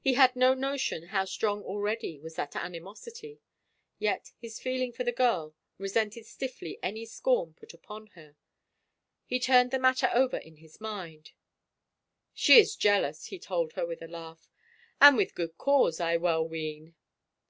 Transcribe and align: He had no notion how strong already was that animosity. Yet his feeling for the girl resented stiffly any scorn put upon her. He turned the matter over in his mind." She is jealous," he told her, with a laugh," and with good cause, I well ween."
He 0.00 0.14
had 0.14 0.34
no 0.34 0.54
notion 0.54 1.08
how 1.08 1.26
strong 1.26 1.62
already 1.62 2.18
was 2.18 2.36
that 2.36 2.56
animosity. 2.56 3.42
Yet 3.98 4.32
his 4.38 4.58
feeling 4.58 4.92
for 4.94 5.04
the 5.04 5.12
girl 5.12 5.54
resented 5.76 6.24
stiffly 6.24 6.78
any 6.82 7.04
scorn 7.04 7.52
put 7.52 7.74
upon 7.74 8.06
her. 8.14 8.34
He 9.26 9.38
turned 9.38 9.70
the 9.70 9.78
matter 9.78 10.08
over 10.14 10.38
in 10.38 10.56
his 10.56 10.80
mind." 10.80 11.32
She 12.32 12.56
is 12.58 12.76
jealous," 12.76 13.26
he 13.26 13.38
told 13.38 13.74
her, 13.74 13.84
with 13.84 14.00
a 14.00 14.08
laugh," 14.08 14.48
and 15.02 15.18
with 15.18 15.34
good 15.34 15.58
cause, 15.58 16.00
I 16.00 16.16
well 16.16 16.48
ween." 16.48 16.94